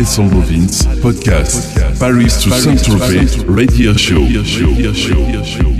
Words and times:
Alessandro 0.00 0.40
Vince, 0.40 0.86
podcast, 1.02 1.74
Paris 1.98 2.42
to 2.42 2.50
Saint-Tropez, 2.50 3.44
radio 3.48 3.92
show. 3.94 4.22
Alessandro 4.22 5.79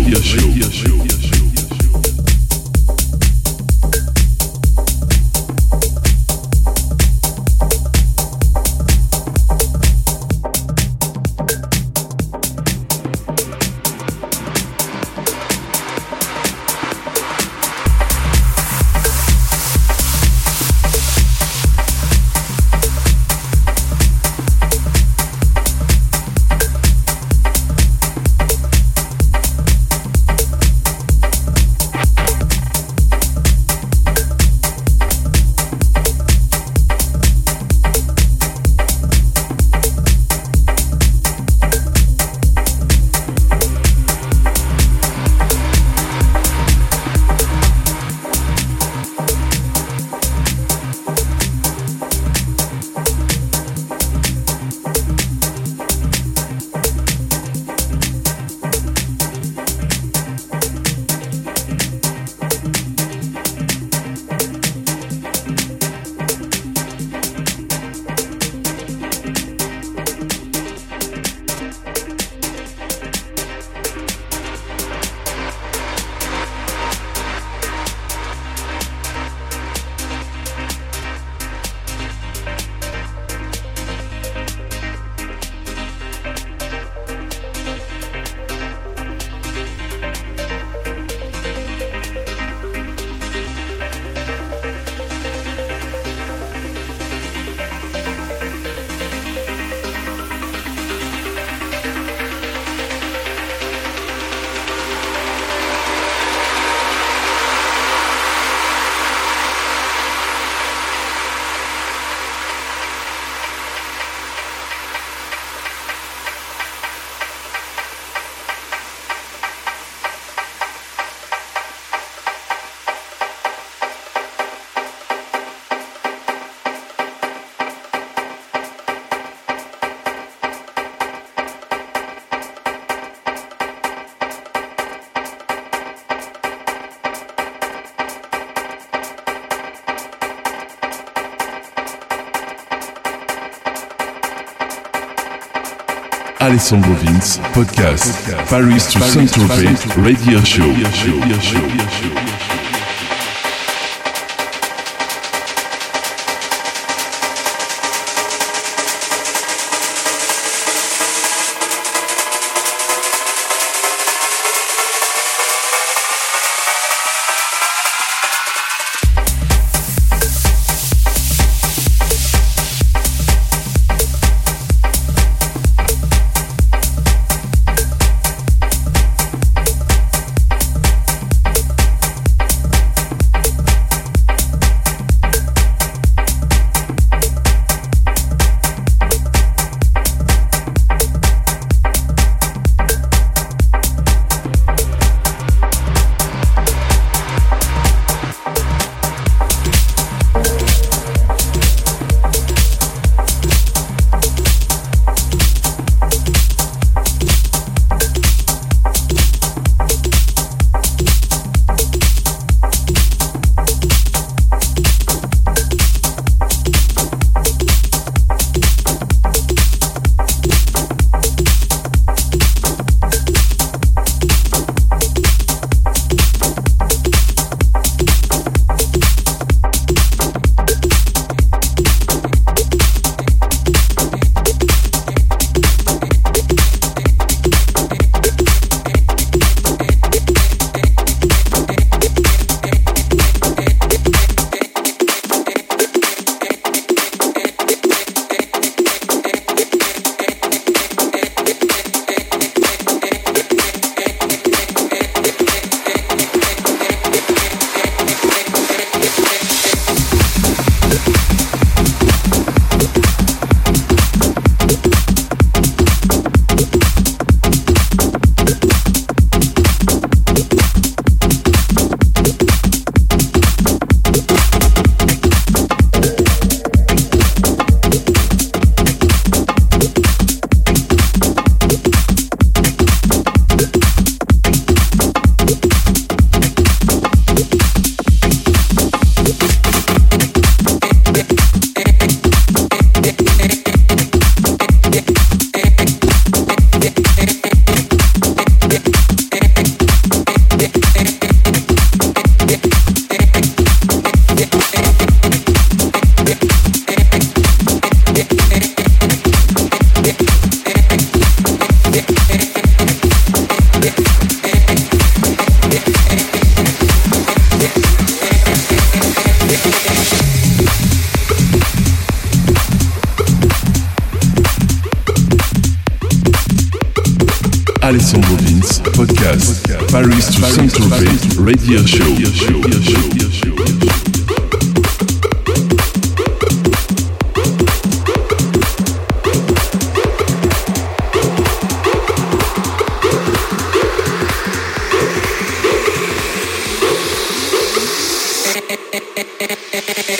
Alessandro 146.51 146.93
Vince, 146.95 147.39
podcast, 147.53 148.29
Paris 148.49 148.85
to 148.87 148.99
Saint-Tropez, 148.99 149.85
radio 149.95 150.43
show. 150.43 150.65
Radio 150.65 152.30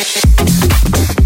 Thank 0.04 1.16
you. 1.16 1.21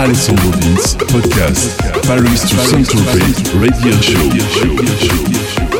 Alessandro 0.00 0.50
Vince, 0.52 0.94
podcast, 0.94 1.76
Paris 2.06 2.40
to 2.48 2.56
Saint-Tropez, 2.56 3.52
radio 3.60 3.92
show. 4.00 5.79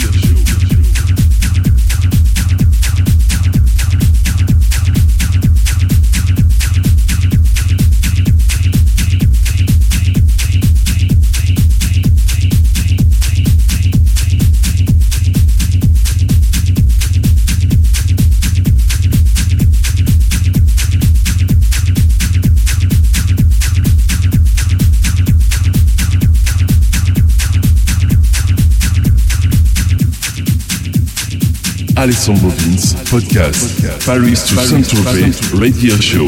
Alessandro 32.01 32.49
Vince, 32.49 32.95
podcast, 33.11 33.79
Paris 34.03 34.43
to 34.45 34.55
Saint-Tropez, 34.55 35.53
radio 35.53 35.95
show. 35.97 36.25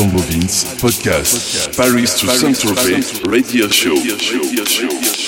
Alessandro 0.00 0.20
Vince, 0.30 0.64
podcast, 0.80 1.76
Paris 1.76 2.14
to 2.14 2.26
Saint-Tropez, 2.26 3.22
radio 3.30 3.68
show. 3.68 3.92
Radio 3.92 4.64
show. 4.64 5.19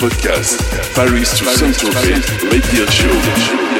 Podcast, 0.00 0.56
Paris 0.94 1.38
to 1.38 1.44
Saint-Tropez, 1.44 2.50
radio 2.50 2.86
show. 2.86 3.79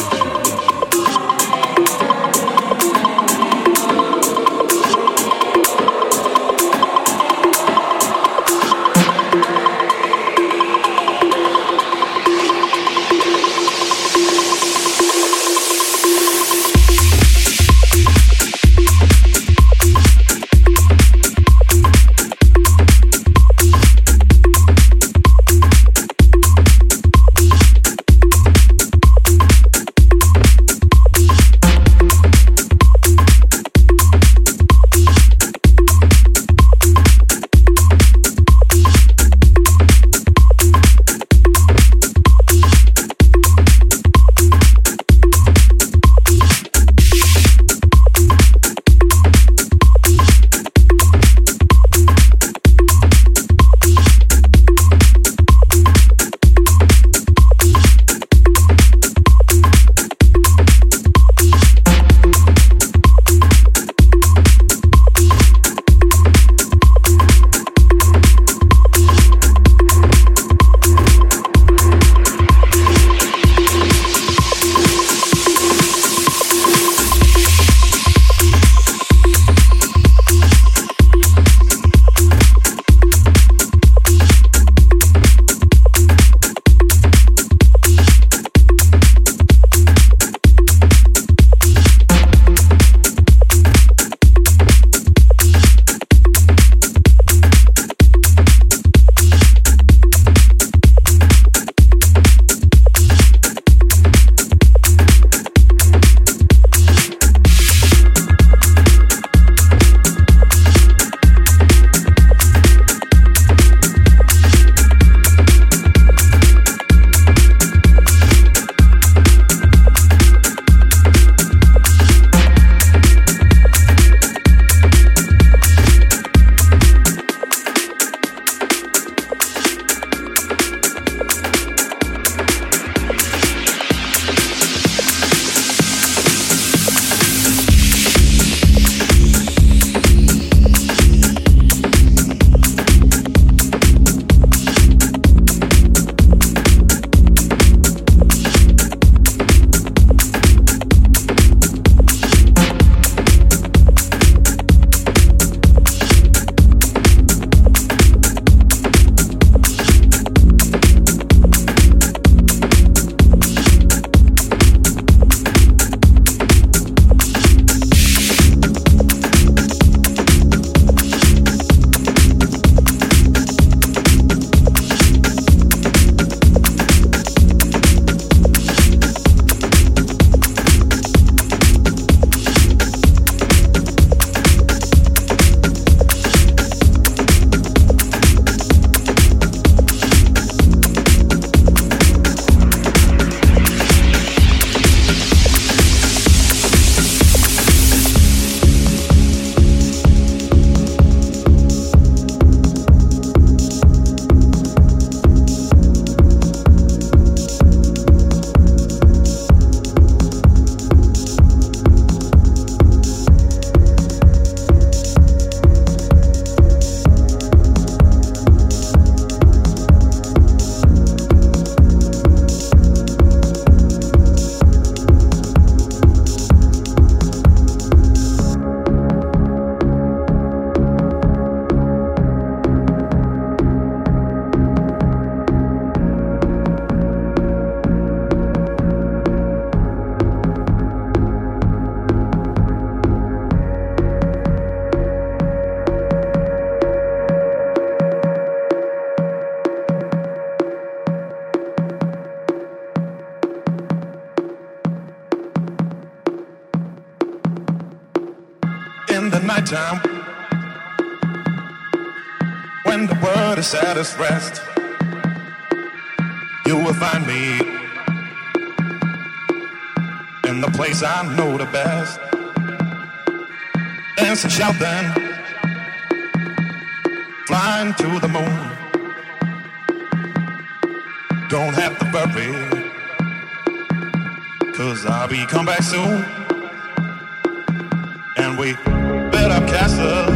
and 288.37 288.57
we 288.57 288.73
built 288.73 289.51
up 289.51 289.67
castles 289.67 290.29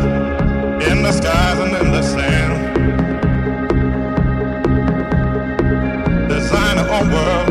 in 0.87 1.01
the 1.01 1.11
skies 1.11 1.59
and 1.59 1.75
in 1.75 1.91
the 1.91 2.01
sand. 2.01 2.75
Design 6.29 6.77
our 6.77 6.89
own 6.89 7.09
world, 7.11 7.49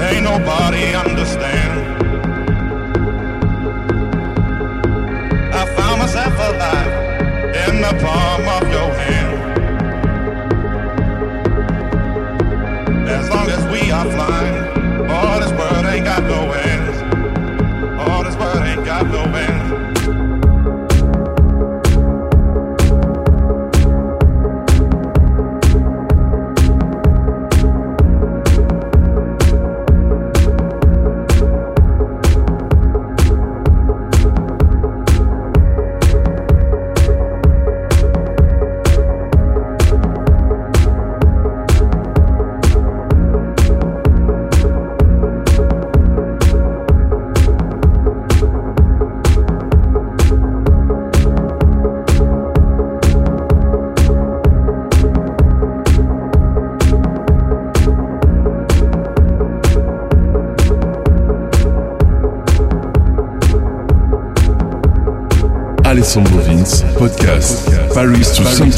ain't 0.00 0.24
nobody 0.24 0.94
understand. 0.94 1.80
I 5.54 5.66
found 5.76 6.00
myself 6.00 6.34
alive 6.34 6.92
in 7.68 7.80
the 7.80 7.94
palm 8.04 8.48
of 8.62 8.68
your 8.70 8.92
hand. 8.94 9.34
As 13.08 13.28
long 13.30 13.48
as 13.48 13.64
we 13.72 13.90
are 13.90 14.10
flying, 14.10 15.10
all 15.10 15.42
is 15.42 15.52
worth. 15.52 15.83
got 18.94 19.10
know, 19.10 19.26
man. 19.26 19.63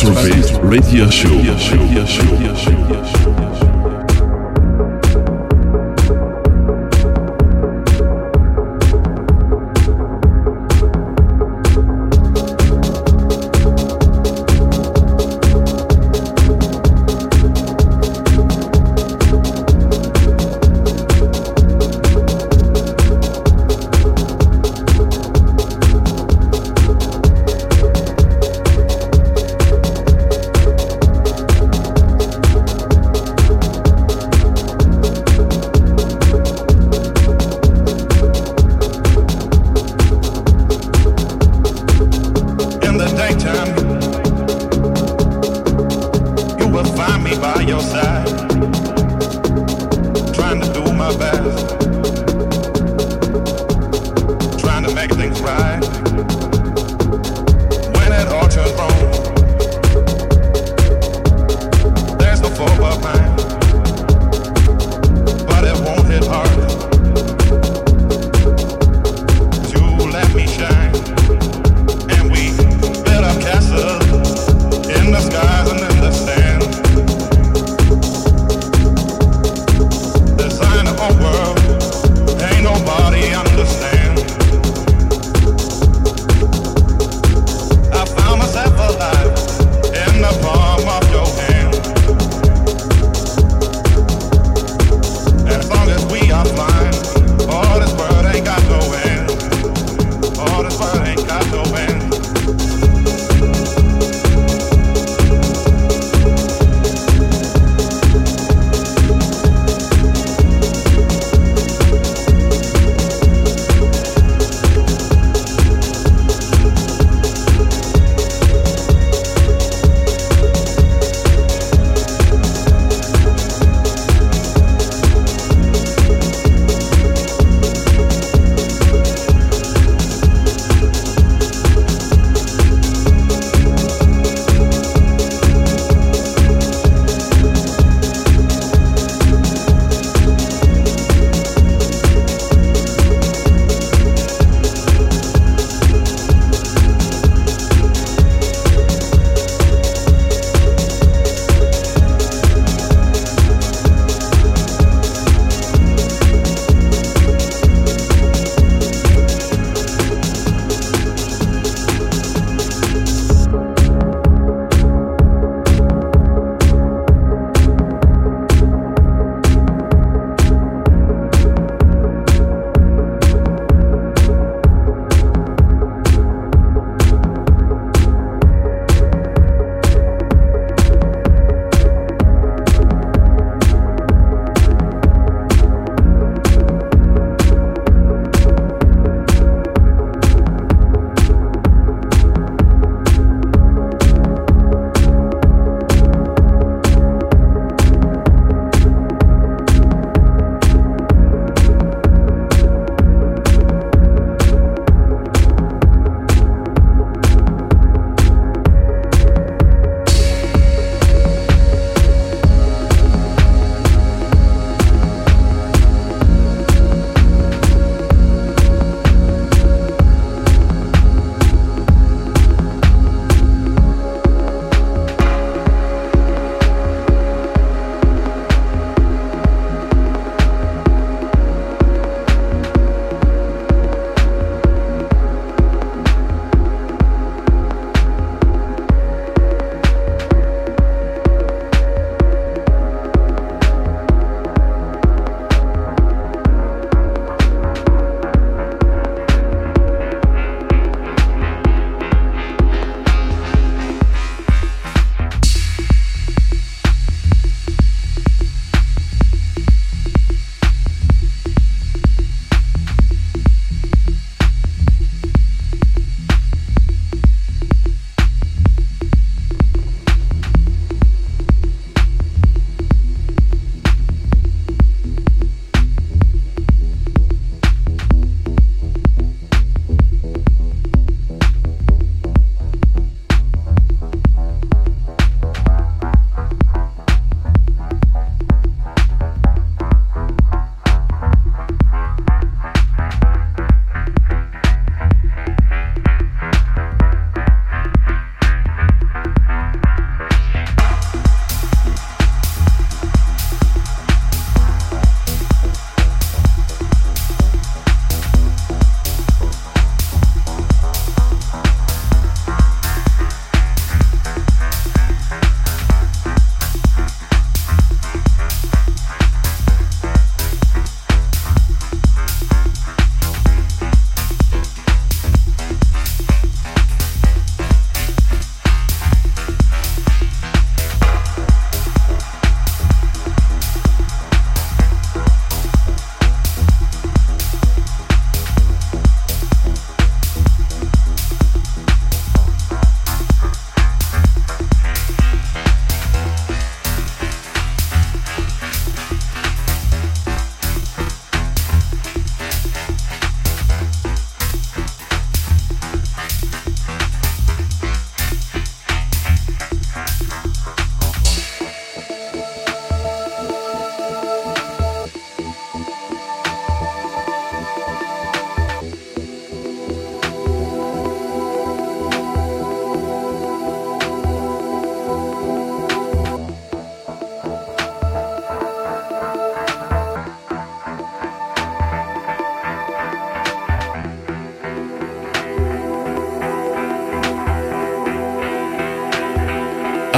Retrofit 0.06 0.60
Radio 0.62 1.10
Show. 1.10 3.15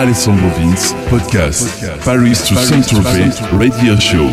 Alessandro 0.08 0.48
Vince, 0.56 0.94
podcast, 1.10 1.68
Paris 2.02 2.48
to 2.48 2.56
Saint-Tropez, 2.56 3.42
radio 3.58 3.94
show. 3.96 4.26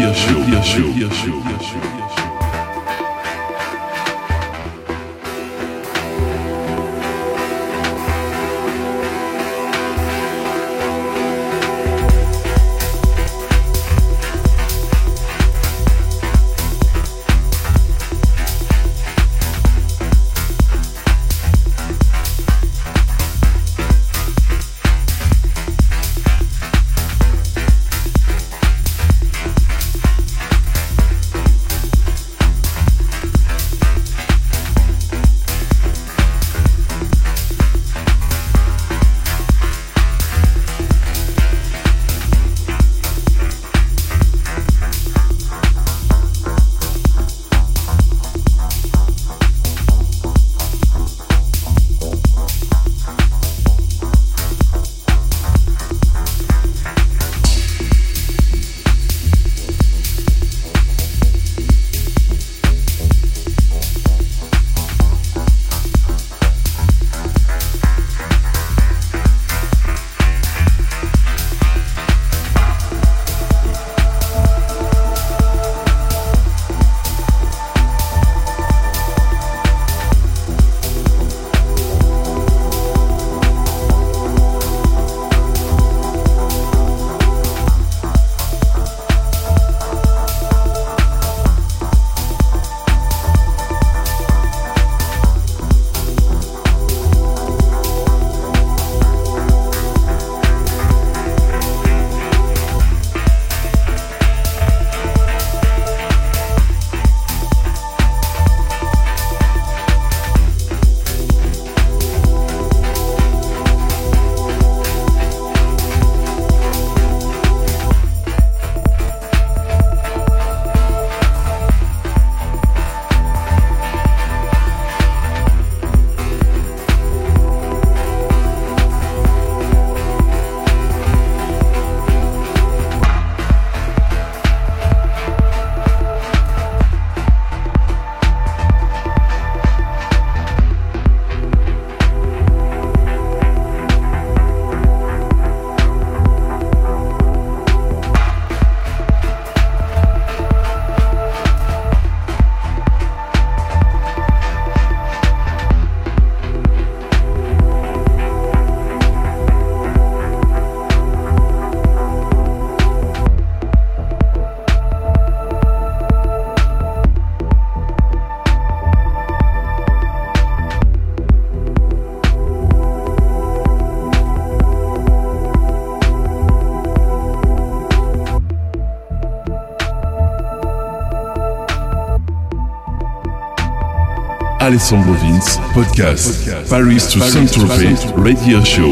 Alessandro 184.76 185.14
Vince, 185.14 185.58
podcast, 185.74 186.70
Paris 186.70 187.08
to 187.08 187.22
Saint-Tropez, 187.22 188.12
radio 188.18 188.62
show. 188.62 188.92